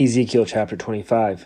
[0.00, 1.44] Ezekiel chapter 25.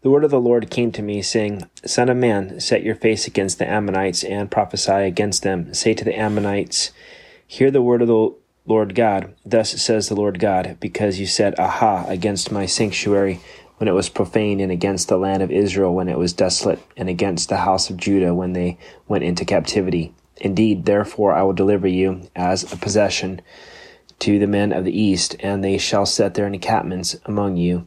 [0.00, 3.26] The word of the Lord came to me, saying, Son of man, set your face
[3.26, 5.74] against the Ammonites and prophesy against them.
[5.74, 6.92] Say to the Ammonites,
[7.46, 8.34] Hear the word of the
[8.64, 9.34] Lord God.
[9.44, 13.40] Thus says the Lord God, because you said, Aha, against my sanctuary
[13.76, 17.10] when it was profane, and against the land of Israel when it was desolate, and
[17.10, 18.78] against the house of Judah when they
[19.08, 20.14] went into captivity.
[20.38, 23.42] Indeed, therefore I will deliver you as a possession
[24.20, 27.86] to the men of the east, and they shall set their encampments among you,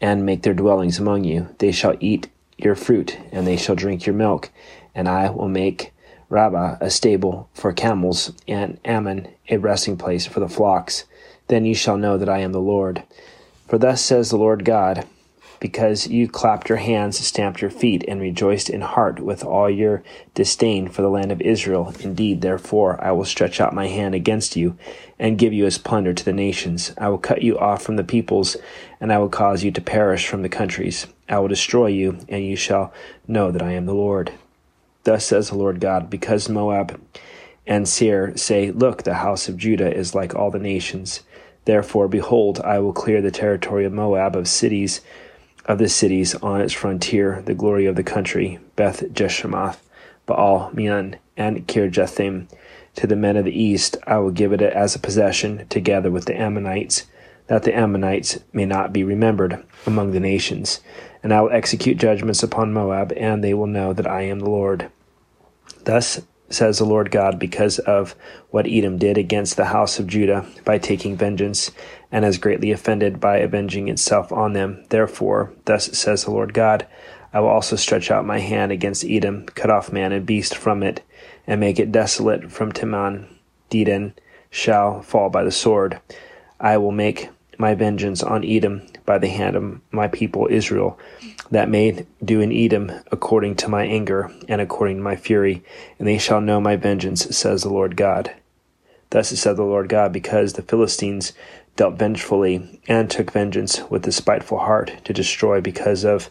[0.00, 1.54] and make their dwellings among you.
[1.58, 4.50] They shall eat your fruit, and they shall drink your milk,
[4.94, 5.92] and I will make
[6.28, 11.04] Rabbah a stable for camels, and Ammon a resting place for the flocks.
[11.48, 13.02] Then you shall know that I am the Lord.
[13.68, 15.06] For thus says the Lord God,
[15.64, 20.02] because you clapped your hands, stamped your feet, and rejoiced in heart with all your
[20.34, 21.94] disdain for the land of Israel.
[22.00, 24.76] Indeed, therefore, I will stretch out my hand against you,
[25.18, 26.92] and give you as plunder to the nations.
[26.98, 28.58] I will cut you off from the peoples,
[29.00, 31.06] and I will cause you to perish from the countries.
[31.30, 32.92] I will destroy you, and you shall
[33.26, 34.32] know that I am the Lord.
[35.04, 37.00] Thus says the Lord God, because Moab
[37.66, 41.22] and Seir say, Look, the house of Judah is like all the nations.
[41.64, 45.00] Therefore, behold, I will clear the territory of Moab of cities
[45.66, 49.78] of the cities on its frontier, the glory of the country, Beth Jeshimoth,
[50.26, 52.48] Baal Meon, and Kirjathaim.
[52.96, 56.26] To the men of the east I will give it as a possession, together with
[56.26, 57.06] the Ammonites,
[57.46, 60.80] that the Ammonites may not be remembered among the nations.
[61.22, 64.50] And I will execute judgments upon Moab, and they will know that I am the
[64.50, 64.90] Lord.
[65.84, 66.20] Thus
[66.54, 68.14] says the Lord God, because of
[68.50, 71.70] what Edom did against the house of Judah by taking vengeance,
[72.10, 74.84] and has greatly offended by avenging itself on them.
[74.88, 76.86] Therefore, thus says the Lord God,
[77.32, 80.82] I will also stretch out my hand against Edom, cut off man and beast from
[80.84, 81.02] it,
[81.46, 83.26] and make it desolate from Teman.
[83.70, 84.12] Dedan
[84.50, 86.00] shall fall by the sword.
[86.60, 90.98] I will make my vengeance on Edom by the hand of my people Israel,
[91.50, 95.62] that may do in Edom according to my anger and according to my fury,
[95.98, 98.34] and they shall know my vengeance, says the Lord God.
[99.10, 101.32] Thus said the Lord God, because the Philistines
[101.76, 106.30] dealt vengefully and took vengeance with a spiteful heart to destroy because of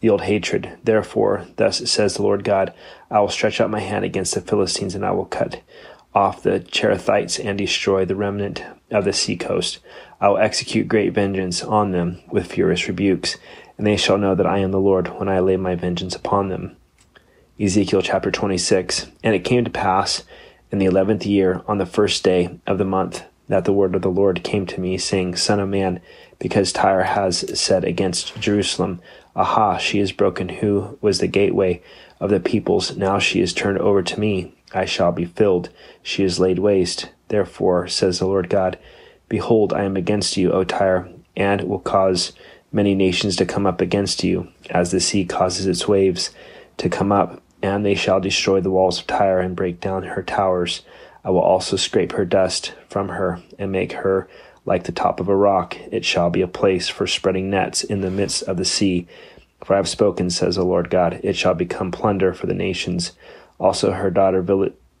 [0.00, 0.76] the old hatred.
[0.82, 2.74] Therefore, thus says the Lord God,
[3.10, 5.62] I will stretch out my hand against the Philistines, and I will cut
[6.14, 9.78] off the Cherethites and destroy the remnant of the seacoast.
[10.20, 13.36] I will execute great vengeance on them with furious rebukes,
[13.76, 16.48] and they shall know that I am the Lord when I lay my vengeance upon
[16.48, 16.76] them.
[17.60, 19.06] Ezekiel chapter 26.
[19.22, 20.24] And it came to pass
[20.70, 24.02] in the eleventh year, on the first day of the month, that the word of
[24.02, 26.00] the Lord came to me, saying, Son of man,
[26.40, 29.00] because Tyre has said against Jerusalem,
[29.36, 31.80] Aha, she is broken, who was the gateway
[32.18, 32.96] of the peoples.
[32.96, 34.54] Now she is turned over to me.
[34.72, 35.68] I shall be filled.
[36.02, 37.10] She is laid waste.
[37.28, 38.78] Therefore, says the Lord God,
[39.28, 42.32] Behold, I am against you, O Tyre, and will cause
[42.74, 46.30] many nations to come up against you, as the sea causes its waves
[46.76, 50.22] to come up, and they shall destroy the walls of Tyre and break down her
[50.22, 50.82] towers.
[51.24, 54.28] I will also scrape her dust from her and make her
[54.66, 55.76] like the top of a rock.
[55.90, 59.06] It shall be a place for spreading nets in the midst of the sea.
[59.64, 61.20] For I have spoken, says the Lord God.
[61.22, 63.12] It shall become plunder for the nations.
[63.58, 64.42] Also her daughter,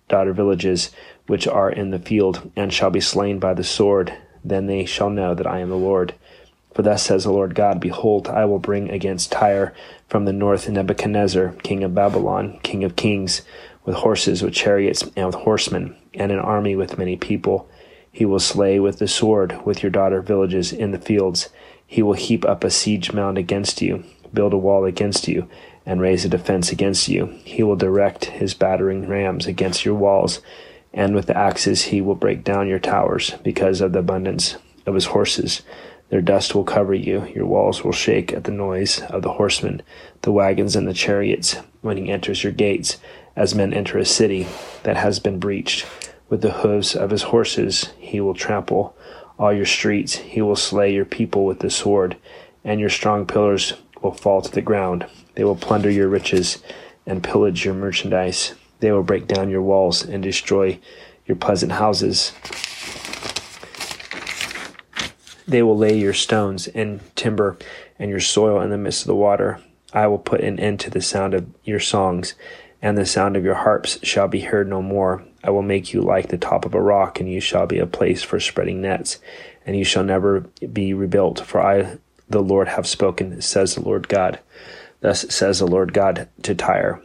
[0.08, 0.90] daughter villages
[1.26, 4.16] which are in the field, and shall be slain by the sword.
[4.44, 6.14] Then they shall know that I am the Lord.
[6.74, 9.72] For thus says the Lord God Behold, I will bring against Tyre
[10.08, 13.42] from the north Nebuchadnezzar, king of Babylon, king of kings,
[13.84, 17.68] with horses, with chariots, and with horsemen, and an army with many people.
[18.10, 21.48] He will slay with the sword with your daughter villages in the fields.
[21.86, 25.48] He will heap up a siege mound against you, build a wall against you,
[25.86, 27.26] and raise a defense against you.
[27.44, 30.40] He will direct his battering rams against your walls
[30.94, 34.56] and with the axes he will break down your towers because of the abundance
[34.86, 35.62] of his horses.
[36.14, 39.82] Their dust will cover you, your walls will shake at the noise of the horsemen,
[40.22, 42.98] the wagons, and the chariots when he enters your gates,
[43.34, 44.46] as men enter a city
[44.84, 45.84] that has been breached.
[46.28, 48.96] With the hoofs of his horses he will trample
[49.40, 52.16] all your streets, he will slay your people with the sword,
[52.62, 55.06] and your strong pillars will fall to the ground.
[55.34, 56.62] They will plunder your riches
[57.06, 58.54] and pillage your merchandise.
[58.78, 60.78] They will break down your walls and destroy
[61.26, 62.32] your pleasant houses.
[65.46, 67.56] They will lay your stones and timber
[67.98, 69.60] and your soil in the midst of the water.
[69.92, 72.34] I will put an end to the sound of your songs,
[72.82, 75.24] and the sound of your harps shall be heard no more.
[75.42, 77.86] I will make you like the top of a rock, and you shall be a
[77.86, 79.18] place for spreading nets,
[79.64, 80.40] and you shall never
[80.72, 81.40] be rebuilt.
[81.40, 81.98] For I,
[82.28, 84.40] the Lord, have spoken, says the Lord God.
[85.00, 87.00] Thus says the Lord God to Tyre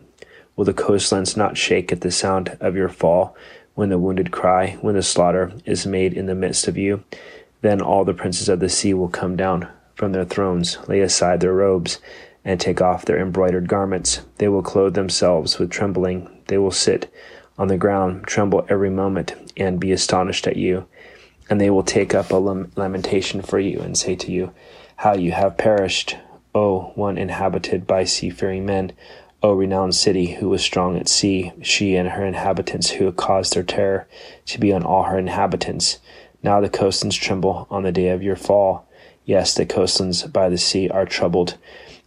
[0.56, 3.36] Will the coastlands not shake at the sound of your fall,
[3.76, 7.04] when the wounded cry, when the slaughter is made in the midst of you?
[7.62, 11.42] Then all the princes of the sea will come down from their thrones, lay aside
[11.42, 12.00] their robes,
[12.46, 14.22] and take off their embroidered garments.
[14.38, 16.30] They will clothe themselves with trembling.
[16.48, 17.14] They will sit
[17.58, 20.88] on the ground, tremble every moment, and be astonished at you.
[21.50, 24.54] And they will take up a lamentation for you, and say to you,
[24.98, 26.16] How you have perished,
[26.56, 28.94] O one inhabited by seafaring men,
[29.44, 33.64] O renowned city who was strong at sea, she and her inhabitants who caused their
[33.64, 34.08] terror
[34.46, 36.00] to be on all her inhabitants.
[36.42, 38.88] Now the coastlands tremble on the day of your fall.
[39.26, 41.58] Yes, the coastlands by the sea are troubled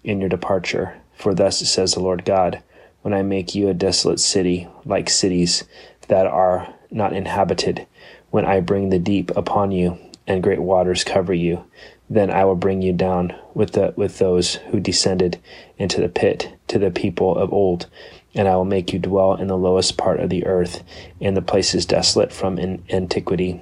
[0.03, 1.01] in your departure.
[1.15, 2.63] For thus says the Lord God,
[3.03, 5.65] when I make you a desolate city, like cities
[6.09, 7.87] that are not inhabited,
[8.31, 11.65] when I bring the deep upon you, and great waters cover you,
[12.09, 15.41] then I will bring you down with the with those who descended
[15.79, 17.89] into the pit to the people of old,
[18.35, 20.83] and I will make you dwell in the lowest part of the earth,
[21.21, 22.59] in the places desolate from
[22.91, 23.61] antiquity,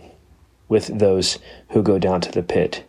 [0.70, 1.38] with those
[1.70, 2.84] who go down to the pit,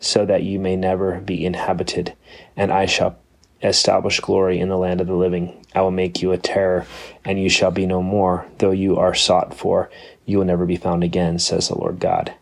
[0.00, 2.14] so that you may never be inhabited,
[2.56, 3.18] and I shall
[3.62, 5.66] establish glory in the land of the living.
[5.74, 6.86] I will make you a terror,
[7.24, 9.90] and you shall be no more, though you are sought for,
[10.24, 12.32] you will never be found again, says the Lord God.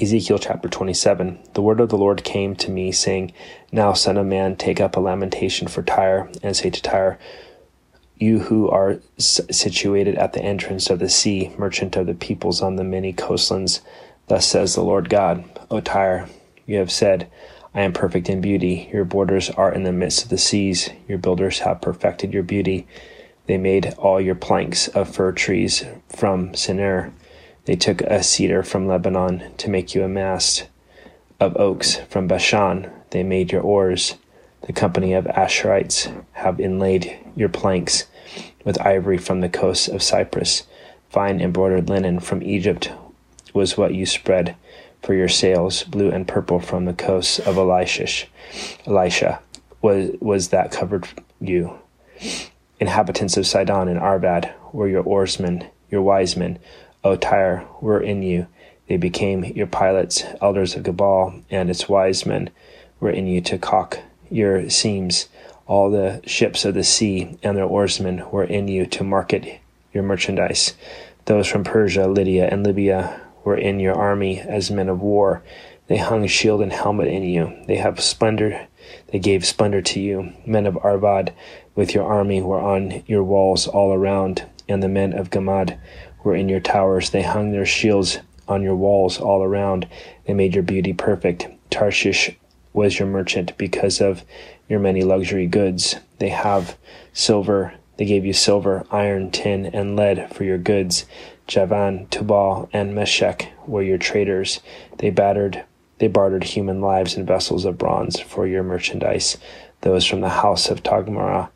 [0.00, 3.32] Ezekiel chapter 27 The word of the Lord came to me, saying,
[3.72, 7.18] Now, son of man, take up a lamentation for Tyre, and say to Tyre,
[8.18, 12.76] You who are situated at the entrance of the sea, merchant of the peoples on
[12.76, 13.80] the many coastlands,
[14.26, 16.28] thus says the Lord God, O Tyre,
[16.66, 17.30] you have said,
[17.74, 18.90] I am perfect in beauty.
[18.92, 20.90] Your borders are in the midst of the seas.
[21.06, 22.86] Your builders have perfected your beauty.
[23.46, 27.12] They made all your planks of fir trees from Senir.
[27.66, 30.66] They took a cedar from Lebanon to make you a mast.
[31.38, 34.16] Of oaks from Bashan they made your oars.
[34.66, 38.06] The company of Ashurites have inlaid your planks
[38.64, 40.64] with ivory from the coasts of Cyprus.
[41.10, 42.90] Fine embroidered linen from Egypt
[43.54, 44.56] was what you spread
[45.02, 48.26] for your sails, blue and purple from the coasts of Elishah.
[48.84, 49.38] Elishah
[49.80, 51.08] was, was that covered
[51.40, 51.78] you.
[52.80, 56.58] Inhabitants of Sidon and Arvad were your oarsmen, your wise men,
[57.04, 58.48] O Tyre, were in you.
[58.88, 62.50] They became your pilots, elders of Gebal, and its wise men
[63.00, 65.28] were in you to caulk your seams.
[65.66, 69.60] All the ships of the sea and their oarsmen were in you to market
[69.92, 70.74] your merchandise.
[71.26, 75.42] Those from Persia, Lydia, and Libya were in your army as men of war.
[75.86, 77.54] They hung shield and helmet in you.
[77.66, 78.66] They have splendor.
[79.08, 80.32] They gave splendor to you.
[80.46, 81.34] Men of Arvad
[81.74, 85.78] with your army were on your walls all around, and the men of Gammad
[86.24, 87.10] were in your towers.
[87.10, 89.86] They hung their shields on your walls all around.
[90.26, 91.46] They made your beauty perfect.
[91.70, 92.30] Tarshish
[92.72, 94.22] was your merchant because of
[94.68, 95.96] your many luxury goods.
[96.18, 96.76] They have
[97.12, 97.74] silver.
[97.96, 101.04] They gave you silver, iron, tin, and lead for your goods.
[101.46, 104.60] Javan, Tubal, and Meshech were your traders.
[104.98, 105.64] They battered
[105.98, 109.36] they bartered human lives and vessels of bronze for your merchandise.
[109.80, 111.50] Those from the house of Togarmah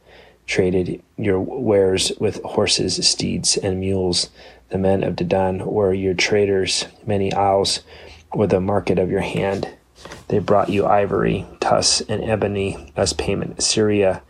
[0.47, 4.31] traded your wares with horses, steeds, and mules.
[4.71, 6.87] The men of Dedan were your traders.
[7.07, 7.81] Many isles
[8.35, 9.69] were the market of your hand.
[10.33, 13.63] They brought you ivory, tuss, and ebony as payment.
[13.63, 14.23] Syria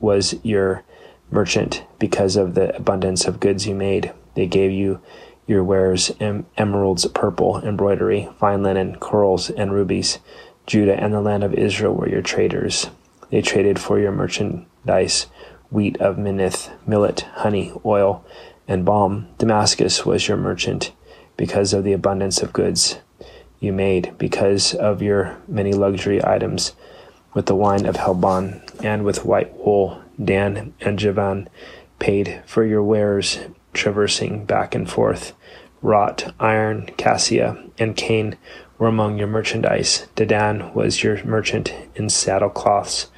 [0.00, 0.82] was your
[1.30, 4.12] merchant because of the abundance of goods you made.
[4.34, 5.00] They gave you
[5.46, 10.18] your wares em- emeralds, purple, embroidery, fine linen, corals, and rubies.
[10.66, 12.90] Judah and the land of Israel were your traders.
[13.30, 15.28] They traded for your merchandise
[15.70, 18.24] wheat of Minnith, millet, honey, oil,
[18.66, 19.28] and balm.
[19.38, 20.90] Damascus was your merchant
[21.36, 22.98] because of the abundance of goods
[23.64, 26.72] you made, because of your many luxury items,
[27.32, 30.00] with the wine of Helbon and with white wool.
[30.22, 31.48] Dan and Javan
[31.98, 33.40] paid for your wares,
[33.72, 35.32] traversing back and forth.
[35.82, 38.36] Wrought iron, cassia, and cane
[38.78, 40.06] were among your merchandise.
[40.16, 43.08] Dedan was your merchant in saddlecloths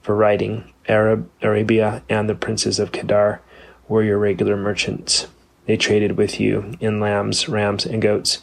[0.00, 0.72] for riding.
[0.88, 3.40] Arab, Arabia and the princes of Kedar
[3.88, 5.26] were your regular merchants.
[5.66, 8.42] They traded with you in lambs, rams, and goats.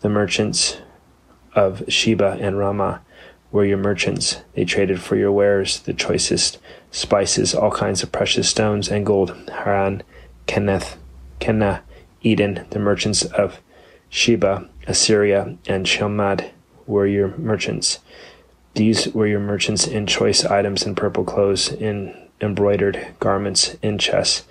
[0.00, 0.78] The merchants
[1.58, 3.00] of Sheba and Raamah
[3.50, 4.36] were your merchants.
[4.54, 6.58] They traded for your wares, the choicest
[6.92, 9.34] spices, all kinds of precious stones, and gold.
[9.50, 10.04] Haran,
[10.46, 10.96] Kenneth,
[11.40, 11.82] Kenna,
[12.22, 13.60] Eden, the merchants of
[14.08, 16.52] Sheba, Assyria, and Shelmad
[16.86, 17.98] were your merchants.
[18.74, 24.46] These were your merchants in choice items in purple clothes, in embroidered garments, in chests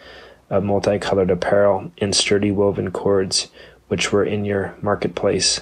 [0.49, 3.47] of multicolored apparel in sturdy woven cords,
[3.87, 5.61] which were in your marketplace.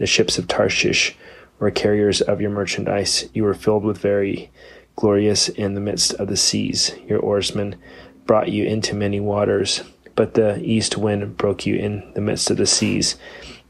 [0.00, 1.14] The ships of Tarshish
[1.58, 3.28] were carriers of your merchandise.
[3.34, 4.50] You were filled with very
[4.96, 6.92] glorious in the midst of the seas.
[7.06, 7.76] Your oarsmen
[8.24, 9.82] brought you into many waters,
[10.14, 13.16] but the east wind broke you in the midst of the seas.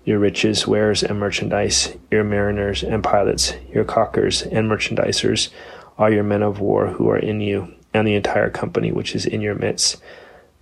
[0.05, 5.51] your riches, wares, and merchandise, your mariners and pilots, your caulkers and merchandisers,
[5.99, 9.27] all your men of war who are in you, and the entire company which is
[9.27, 10.01] in your midst,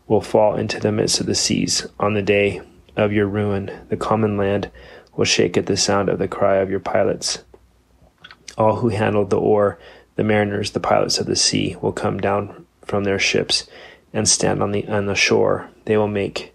[0.06, 2.60] will fall into the midst of the seas on the day
[2.96, 3.70] of your ruin.
[3.88, 4.70] The common land
[5.18, 7.42] will shake at the sound of the cry of your pilots.
[8.56, 9.76] All who handled the oar,
[10.14, 13.66] the mariners, the pilots of the sea, will come down from their ships
[14.12, 15.68] and stand on the on the shore.
[15.86, 16.54] They will make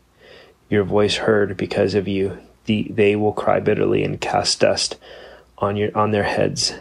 [0.70, 4.98] your voice heard because of you the, they will cry bitterly and cast dust
[5.58, 6.74] on your on their heads.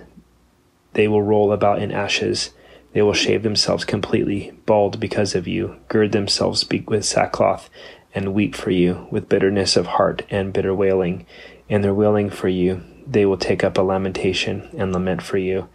[0.92, 2.50] They will roll about in ashes.
[2.92, 7.68] They will shave themselves completely bald because of you, gird themselves with sackcloth,
[8.14, 11.26] and weep for you with bitterness of heart and bitter wailing.
[11.72, 15.70] And their wailing for you, they will take up a lamentation and lament for you.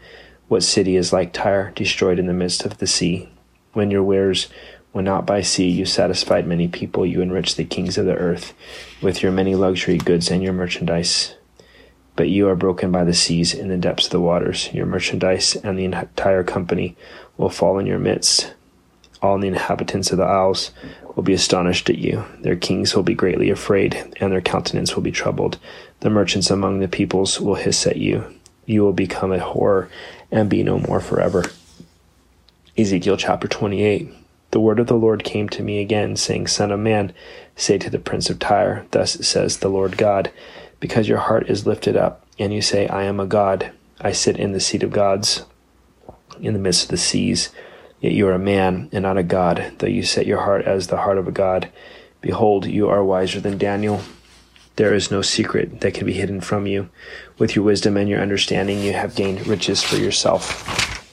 [0.48, 3.30] What city is like Tyre, destroyed in the midst of the sea?
[3.74, 4.48] When your wares
[4.92, 8.54] when out by sea you satisfied many people, you enriched the kings of the earth
[9.02, 11.34] with your many luxury goods and your merchandise.
[12.16, 14.72] But you are broken by the seas in the depths of the waters.
[14.74, 16.96] Your merchandise and the entire company
[17.38, 18.54] will fall in your midst.
[19.20, 20.70] All the inhabitants of the isles
[21.18, 22.24] will be astonished at you.
[22.42, 25.58] Their kings will be greatly afraid, and their countenance will be troubled.
[26.02, 28.24] The merchants among the peoples will hiss at you.
[28.68, 29.90] You will become a horror
[30.32, 31.46] and be no more forever.
[32.78, 34.14] Ezekiel chapter 28.
[34.52, 37.12] The word of the Lord came to me again, saying, Son of man,
[37.56, 40.32] say to the prince of Tyre, Thus says the Lord God,
[40.80, 44.38] because your heart is lifted up, and you say, I am a God, I sit
[44.38, 45.46] in the seat of gods,
[46.40, 47.50] in the midst of the seas.
[48.00, 50.88] Yet you are a man, and not a God, though you set your heart as
[50.88, 51.70] the heart of a God.
[52.22, 54.02] Behold, you are wiser than Daniel.
[54.76, 56.90] There is no secret that can be hidden from you.
[57.40, 61.04] With your wisdom and your understanding, you have gained riches for yourself,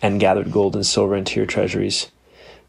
[0.00, 2.10] and gathered gold and silver into your treasuries.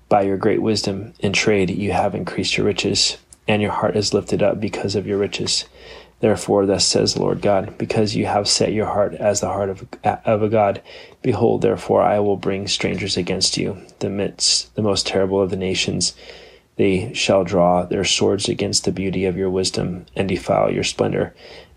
[0.09, 4.13] By your great wisdom in trade you have increased your riches, and your heart is
[4.13, 5.63] lifted up because of your riches.
[6.21, 9.69] Therefore, thus says the Lord God, because you have set your heart as the heart
[9.69, 10.81] of, of a God,
[11.23, 15.57] behold, therefore I will bring strangers against you, the midst, the most terrible of the
[15.57, 16.13] nations.
[16.75, 21.33] They shall draw their swords against the beauty of your wisdom and defile your splendor,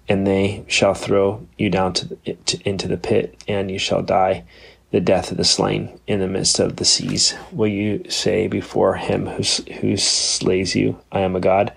[0.09, 4.03] and they shall throw you down to, the, to into the pit, and you shall
[4.03, 4.45] die
[4.91, 7.35] the death of the slain in the midst of the seas.
[7.51, 9.43] Will you say before him who,
[9.81, 11.73] who slays you, I am a God?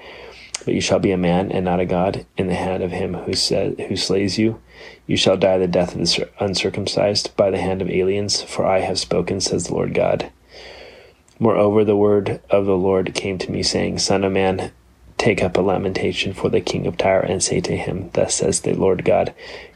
[0.67, 3.13] But you shall be a man and not a God in the hand of him
[3.13, 4.61] who, said, who slays you.
[5.05, 8.79] You shall die the death of the uncircumcised by the hand of aliens, for I
[8.79, 10.29] have spoken, says the Lord God.
[11.39, 14.73] Moreover, the word of the Lord came to me, saying, Son of man,
[15.17, 18.59] take up a lamentation for the king of Tyre, and say to him, Thus says
[18.59, 19.33] the Lord God,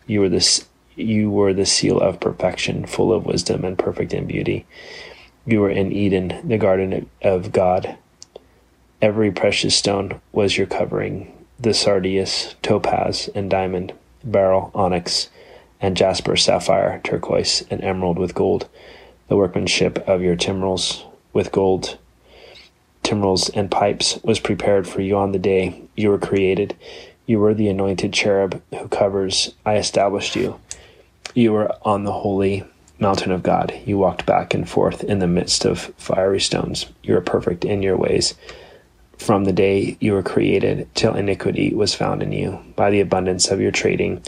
[0.08, 0.30] You
[0.98, 4.66] you were the seal of perfection, full of wisdom and perfect in beauty.
[5.46, 7.98] You were in Eden, the garden of God.
[9.02, 13.94] Every precious stone was your covering the sardius, topaz, and diamond,
[14.24, 15.30] beryl, onyx,
[15.80, 18.68] and jasper, sapphire, turquoise, and emerald with gold.
[19.28, 21.98] The workmanship of your timbrels with gold,
[23.04, 26.76] timbrels, and pipes was prepared for you on the day you were created.
[27.28, 29.54] You were the anointed cherub who covers.
[29.66, 30.60] I established you
[31.34, 32.64] you were on the holy
[33.00, 33.74] mountain of God.
[33.86, 36.88] You walked back and forth in the midst of fiery stones.
[37.04, 38.36] You were perfect in your ways.
[39.22, 43.52] From the day you were created till iniquity was found in you, by the abundance
[43.52, 44.24] of your trading,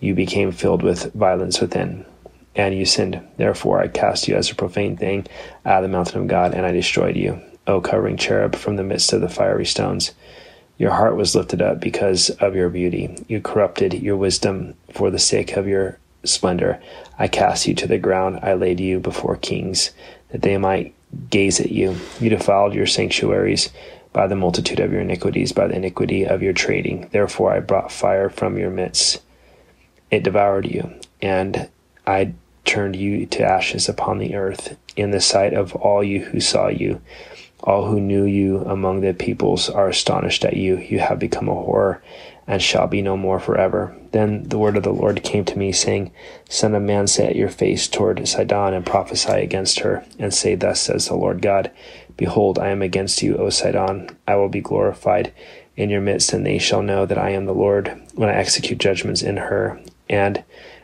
[0.00, 2.06] you became filled with violence within,
[2.56, 3.20] and you sinned.
[3.36, 5.26] Therefore, I cast you as a profane thing
[5.66, 8.82] out of the mountain of God, and I destroyed you, O covering cherub, from the
[8.82, 10.12] midst of the fiery stones.
[10.78, 13.22] Your heart was lifted up because of your beauty.
[13.28, 16.80] You corrupted your wisdom for the sake of your splendor.
[17.18, 18.40] I cast you to the ground.
[18.42, 19.90] I laid you before kings,
[20.30, 20.94] that they might
[21.28, 21.96] gaze at you.
[22.20, 23.68] You defiled your sanctuaries
[24.12, 27.08] by the multitude of your iniquities, by the iniquity of your trading.
[27.12, 29.22] Therefore I brought fire from your midst.
[30.10, 31.68] It devoured you, and
[32.06, 36.40] I turned you to ashes upon the earth in the sight of all you who
[36.40, 37.00] saw you.
[37.62, 40.78] All who knew you among the peoples are astonished at you.
[40.78, 42.02] You have become a horror
[42.50, 43.96] and shall be no more forever.
[44.10, 46.10] Then the word of the Lord came to me, saying,
[46.48, 50.80] Son of man, set your face toward Sidon, and prophesy against her, and say, Thus
[50.80, 51.70] says the Lord God,
[52.16, 54.10] Behold, I am against you, O Sidon.
[54.26, 55.32] I will be glorified
[55.76, 58.80] in your midst, and they shall know that I am the Lord, when I execute
[58.80, 60.42] judgments in her, and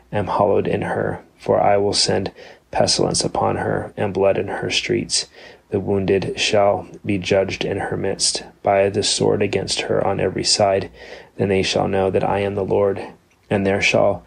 [0.09, 1.21] am hallowed in her.
[1.37, 2.31] For I will send
[2.71, 5.25] pestilence upon her, and blood in her streets.
[5.69, 10.45] The wounded shall be judged in her midst, by the sword against her on every
[10.45, 10.89] side.
[11.37, 13.05] Then they shall know that I am the Lord,
[13.49, 14.23] and there shall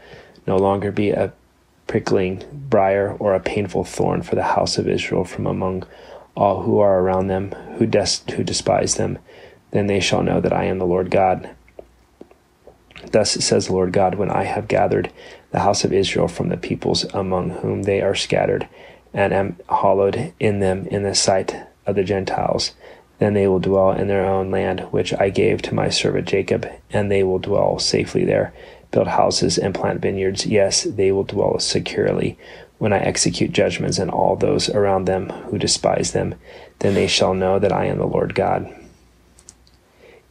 [0.46, 1.32] no longer be a
[1.86, 5.84] prickling briar or a painful thorn for the house of Israel from among
[6.36, 9.18] all who are around them, who, des- who despise them.
[9.72, 11.50] Then they shall know that I am the Lord God.
[13.10, 15.12] Thus says the Lord God, when I have gathered
[15.50, 18.68] the house of Israel from the peoples among whom they are scattered,
[19.12, 22.72] and am hallowed in them in the sight of the Gentiles,
[23.20, 26.66] then they will dwell in their own land, which I gave to my servant Jacob,
[26.90, 28.52] and they will dwell safely there,
[28.90, 30.46] build houses and plant vineyards.
[30.46, 32.38] Yes, they will dwell securely.
[32.78, 36.34] When I execute judgments on all those around them who despise them,
[36.78, 38.74] then they shall know that I am the Lord God.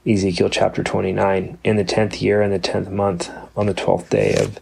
[0.03, 1.59] Ezekiel chapter 29.
[1.63, 4.59] In the tenth year, in the tenth month, on the twelfth day of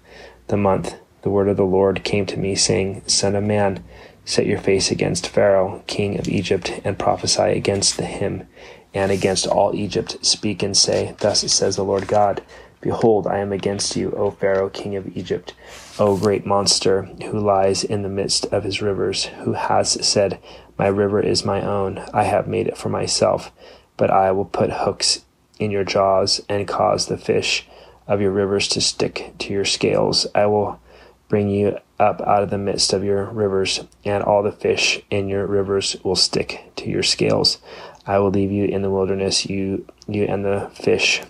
[0.48, 3.81] the month, the word of the Lord came to me, saying, Son of man,
[4.27, 8.46] set your face against Pharaoh, king of Egypt, and prophesy against him
[8.93, 10.17] and against all Egypt.
[10.22, 12.43] Speak and say, Thus says the Lord God
[12.81, 15.53] Behold, I am against you, O Pharaoh, king of Egypt,
[15.98, 20.39] O great monster, who lies in the midst of his rivers, who has said,
[20.77, 23.51] My river is my own, I have made it for myself,
[23.96, 25.24] but I will put hooks
[25.57, 27.65] in your jaws and cause the fish
[28.07, 30.27] of your rivers to stick to your scales.
[30.36, 30.79] I will
[31.27, 35.27] bring you up out of the midst of your rivers, and all the fish in
[35.27, 37.60] your rivers will stick to your scales.
[38.05, 41.22] I will leave you in the wilderness, you you and the fish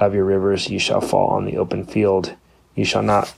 [0.00, 2.34] of your rivers, you shall fall on the open field.
[2.74, 3.34] You shall not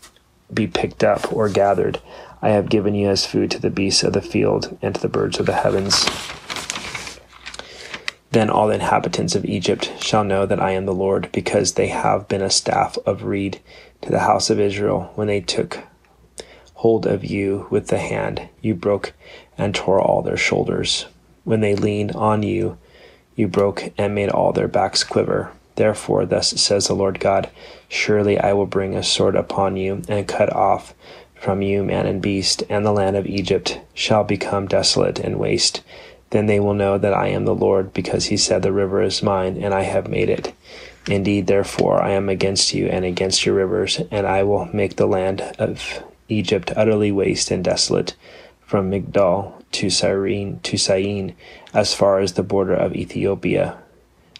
[0.53, 2.01] be picked up or gathered.
[2.43, 5.09] I have given you as food to the beasts of the field and to the
[5.09, 6.07] birds of the heavens.
[8.33, 11.89] Then all the inhabitants of Egypt shall know that I am the Lord, because they
[11.89, 13.61] have been a staff of reed
[14.03, 15.11] to the house of Israel.
[15.17, 15.81] When they took
[16.81, 19.13] hold of you with the hand, you broke
[19.57, 21.07] and tore all their shoulders.
[21.45, 22.79] When they leaned on you,
[23.37, 25.53] you broke and made all their backs quiver.
[25.77, 27.49] Therefore, thus says the Lord God
[27.89, 30.95] Surely I will bring a sword upon you, and cut off
[31.35, 35.83] from you man and beast, and the land of Egypt shall become desolate and waste
[36.31, 39.23] then they will know that I am the Lord, because he said, The river is
[39.23, 40.55] mine, and I have made it.
[41.09, 45.07] Indeed, therefore, I am against you and against your rivers, and I will make the
[45.07, 48.15] land of Egypt utterly waste and desolate,
[48.61, 51.35] from Migdol to Syene, to Syene,
[51.75, 53.79] as far as the border of Ethiopia.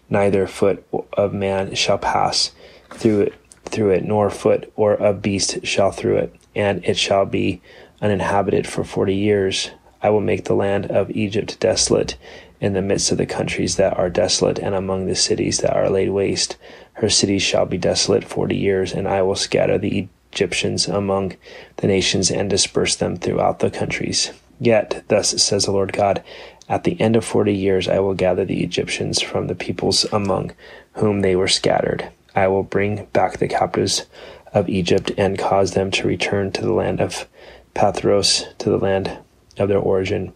[0.09, 2.53] Neither foot of man shall pass
[2.91, 7.27] through it, through it, nor foot or of beast shall through it, and it shall
[7.27, 7.61] be
[8.01, 9.71] uninhabited for forty years.
[10.03, 12.17] I will make the land of Egypt desolate
[12.61, 15.91] in the midst of the countries that are desolate, and among the cities that are
[15.91, 16.57] laid waste.
[16.95, 21.37] Her cities shall be desolate forty years, and I will scatter the Egyptians among
[21.77, 24.33] the nations and disperse them throughout the countries.
[24.59, 26.23] Yet, thus says the Lord God,
[26.69, 30.53] at the end of forty years I will gather the Egyptians from the peoples among
[30.95, 32.09] whom they were scattered.
[32.35, 34.07] I will bring back the captives
[34.53, 37.27] of Egypt and cause them to return to the land of
[37.75, 39.19] Pathros, to the land
[39.59, 40.33] of their origin,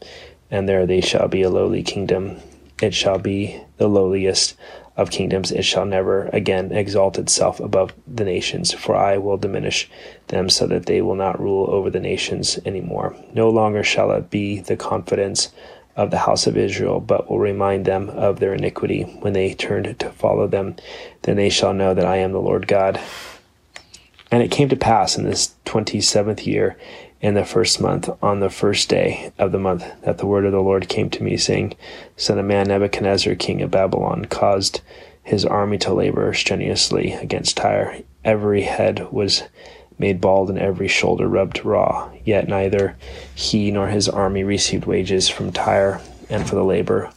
[0.51, 2.41] and there they shall be a lowly kingdom.
[2.83, 4.57] It shall be the lowliest
[4.97, 5.51] of kingdoms.
[5.51, 9.89] It shall never again exalt itself above the nations, for I will diminish
[10.29, 13.17] them so that they will not rule over the nations any more.
[13.33, 15.53] No longer shall it be the confidence
[15.97, 19.95] of the house of Israel, but will remind them of their iniquity when they turn
[19.95, 20.77] to follow them.
[21.23, 23.01] Then they shall know that I am the Lord God.
[24.31, 26.77] And it came to pass in this twenty seventh year,
[27.25, 30.53] in the first month, on the first day of the month, that the word of
[30.53, 31.75] the Lord came to me, saying,
[32.19, 34.83] Son of man, Nebuchadnezzar, king of Babylon, caused
[35.23, 38.03] his army to labor strenuously against Tyre.
[38.27, 39.45] Every head was
[39.99, 42.11] made bald and every shoulder rubbed raw.
[42.27, 42.95] Yet neither
[43.35, 47.11] he nor his army received wages from Tyre and for the labor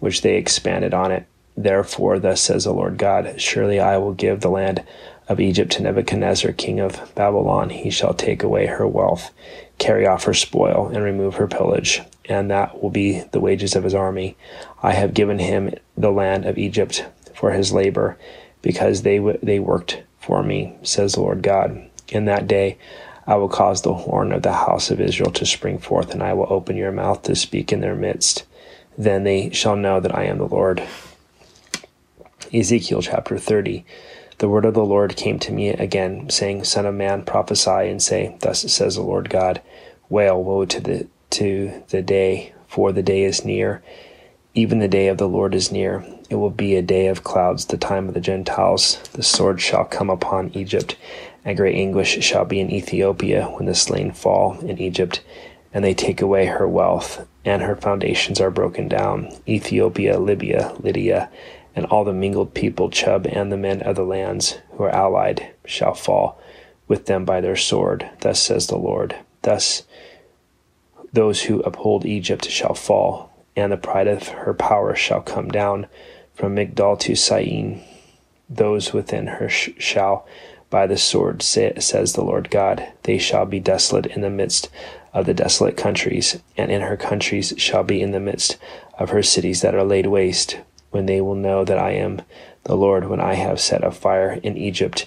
[0.00, 1.24] which they expanded on it.
[1.56, 4.82] Therefore, thus says the Lord God Surely I will give the land
[5.28, 7.70] of Egypt to Nebuchadnezzar, king of Babylon.
[7.70, 9.30] He shall take away her wealth,
[9.78, 13.84] carry off her spoil, and remove her pillage, and that will be the wages of
[13.84, 14.36] his army.
[14.82, 18.18] I have given him the land of Egypt for his labor,
[18.60, 21.88] because they w- they worked for me, says the Lord God.
[22.08, 22.78] In that day
[23.26, 26.32] I will cause the horn of the house of Israel to spring forth, and I
[26.34, 28.44] will open your mouth to speak in their midst.
[28.98, 30.82] Then they shall know that I am the Lord.
[32.52, 33.84] Ezekiel chapter 30
[34.42, 38.02] the word of the Lord came to me again, saying, Son of man, prophesy and
[38.02, 39.62] say, Thus says the Lord God,
[40.08, 43.84] Wail, woe to the to the day, for the day is near,
[44.52, 46.04] even the day of the Lord is near.
[46.28, 49.00] It will be a day of clouds, the time of the Gentiles.
[49.12, 50.96] The sword shall come upon Egypt,
[51.44, 55.22] and great anguish shall be in Ethiopia when the slain fall in Egypt,
[55.72, 59.32] and they take away her wealth, and her foundations are broken down.
[59.46, 61.30] Ethiopia, Libya, Lydia,
[61.74, 65.52] and all the mingled people, Chub, and the men of the lands who are allied,
[65.64, 66.40] shall fall
[66.88, 68.08] with them by their sword.
[68.20, 69.16] Thus says the Lord.
[69.42, 69.84] Thus
[71.12, 75.86] those who uphold Egypt shall fall, and the pride of her power shall come down
[76.34, 77.82] from Migdol to Syene.
[78.48, 80.26] those within her sh- shall
[80.70, 82.86] by the sword, say, says the Lord God.
[83.02, 84.70] They shall be desolate in the midst
[85.12, 88.56] of the desolate countries, and in her countries shall be in the midst
[88.98, 90.58] of her cities that are laid waste,
[90.92, 92.22] when they will know that I am
[92.64, 95.06] the Lord, when I have set a fire in Egypt,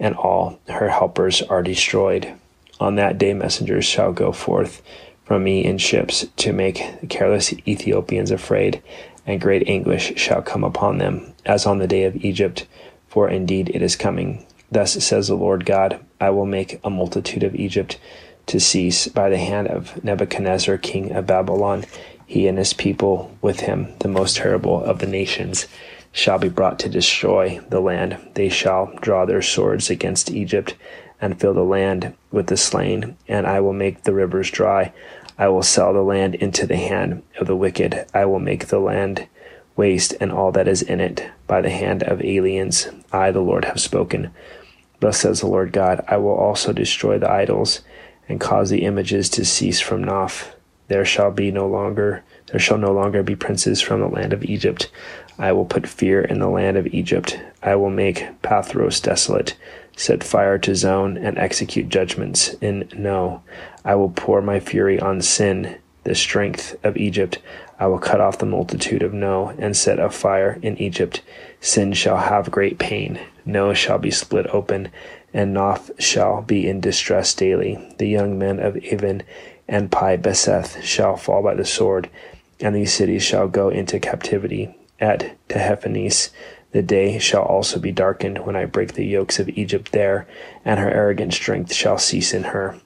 [0.00, 2.32] and all her helpers are destroyed.
[2.80, 4.82] On that day messengers shall go forth
[5.24, 8.82] from me in ships to make the careless Ethiopians afraid,
[9.26, 12.66] and great anguish shall come upon them, as on the day of Egypt,
[13.08, 14.44] for indeed it is coming.
[14.70, 17.98] Thus says the Lord God I will make a multitude of Egypt
[18.46, 21.84] to cease by the hand of Nebuchadnezzar, king of Babylon.
[22.26, 25.66] He and his people with him, the most terrible of the nations,
[26.12, 28.18] shall be brought to destroy the land.
[28.34, 30.74] They shall draw their swords against Egypt
[31.20, 34.92] and fill the land with the slain, and I will make the rivers dry.
[35.38, 38.06] I will sell the land into the hand of the wicked.
[38.14, 39.26] I will make the land
[39.76, 42.88] waste and all that is in it by the hand of aliens.
[43.12, 44.30] I, the Lord, have spoken.
[45.00, 47.80] Thus says the Lord God I will also destroy the idols
[48.28, 50.53] and cause the images to cease from Noph.
[50.88, 52.22] There shall be no longer
[52.54, 54.90] there shall no longer be princes from the land of Egypt.
[55.38, 57.40] I will put fear in the land of Egypt.
[57.62, 59.56] I will make Pathros desolate,
[59.96, 63.42] set fire to Zoan, and execute judgments in No.
[63.84, 67.38] I will pour my fury on Sin, the strength of Egypt.
[67.80, 71.22] I will cut off the multitude of No, and set a fire in Egypt.
[71.60, 73.18] Sin shall have great pain.
[73.44, 74.90] No shall be split open,
[75.32, 77.94] and Noph shall be in distress daily.
[77.98, 79.22] The young men of Aven
[79.68, 82.10] and Pi Beseth shall fall by the sword,
[82.60, 84.76] and these cities shall go into captivity.
[85.00, 86.30] At Tahpanhes
[86.74, 90.26] the day shall also be darkened when I break the yokes of Egypt there,
[90.64, 92.80] and her arrogant strength shall cease in her.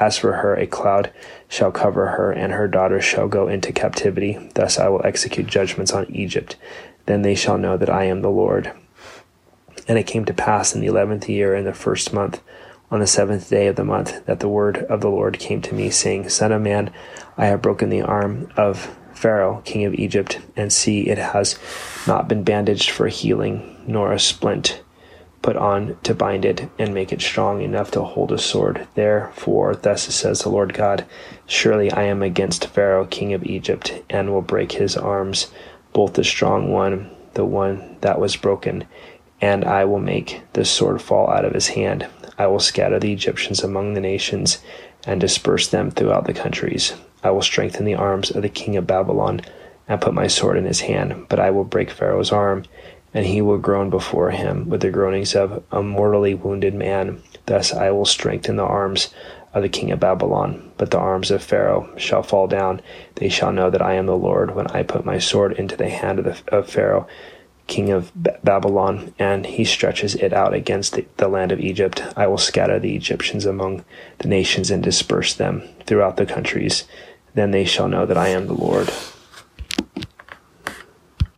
[0.00, 1.12] As for her, a cloud
[1.48, 4.50] shall cover her, and her daughters shall go into captivity.
[4.54, 6.56] Thus I will execute judgments on Egypt.
[7.06, 8.72] Then they shall know that I am the Lord.
[9.86, 12.40] And it came to pass in the eleventh year, in the first month,
[12.94, 15.74] on the seventh day of the month, that the word of the Lord came to
[15.74, 16.92] me, saying, Son of man,
[17.36, 21.58] I have broken the arm of Pharaoh, king of Egypt, and see, it has
[22.06, 24.80] not been bandaged for healing, nor a splint
[25.42, 28.86] put on to bind it and make it strong enough to hold a sword.
[28.94, 31.04] Therefore, thus says the Lord God
[31.46, 35.50] Surely I am against Pharaoh, king of Egypt, and will break his arms,
[35.92, 38.86] both the strong one, the one that was broken,
[39.40, 42.06] and I will make the sword fall out of his hand.
[42.38, 44.58] I will scatter the Egyptians among the nations
[45.06, 46.94] and disperse them throughout the countries.
[47.22, 49.40] I will strengthen the arms of the king of Babylon
[49.88, 52.64] and put my sword in his hand, but I will break Pharaoh's arm
[53.14, 57.22] and he will groan before him with the groanings of a mortally wounded man.
[57.46, 59.14] Thus I will strengthen the arms
[59.54, 62.80] of the king of Babylon, but the arms of Pharaoh shall fall down.
[63.14, 65.88] They shall know that I am the Lord when I put my sword into the
[65.88, 67.06] hand of, the, of Pharaoh,
[67.66, 72.02] king of B- Babylon, and he stretches it out against the, the land of Egypt.
[72.16, 73.84] I will scatter the Egyptians among
[74.18, 76.84] the nations and disperse them throughout the countries.
[77.34, 78.92] Then they shall know that I am the Lord.